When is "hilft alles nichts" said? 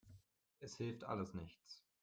0.77-1.83